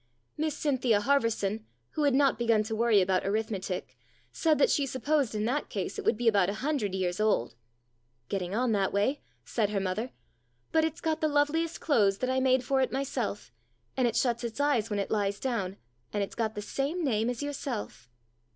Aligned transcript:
Miss 0.35 0.57
Cynthia 0.57 0.99
Harverson, 0.99 1.63
who 1.91 2.05
had 2.05 2.15
not 2.15 2.39
begun 2.39 2.63
to 2.63 2.75
worry 2.75 3.01
about 3.01 3.23
arithmetic, 3.23 3.99
said 4.31 4.57
that 4.57 4.71
she 4.71 4.87
supposed 4.87 5.35
in 5.35 5.45
that 5.45 5.69
case 5.69 5.99
it 5.99 6.05
would 6.05 6.17
be 6.17 6.27
about 6.27 6.49
a 6.49 6.55
hundred 6.65 6.95
years 6.95 7.19
old." 7.19 7.53
Getting 8.27 8.55
on 8.55 8.71
that 8.71 8.91
way," 8.91 9.21
said 9.45 9.69
her 9.69 9.79
mother." 9.79 10.09
But 10.71 10.83
it's 10.85 11.01
got 11.01 11.21
the 11.21 11.27
loveliest 11.27 11.81
clothes 11.81 12.17
that 12.17 12.31
I 12.31 12.39
made 12.39 12.63
for 12.63 12.81
it 12.81 12.91
myself, 12.91 13.51
and 13.95 14.07
it 14.07 14.15
shuts 14.15 14.43
its 14.43 14.59
eyes 14.59 14.89
when 14.89 14.97
it 14.97 15.11
lies 15.11 15.39
down, 15.39 15.77
and 16.11 16.23
it's 16.23 16.33
got 16.33 16.55
the 16.55 16.63
same 16.63 17.03
name 17.03 17.29
as 17.29 17.43
yourself." 17.43 18.09